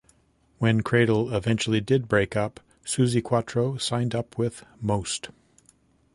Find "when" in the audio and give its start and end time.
0.57-0.81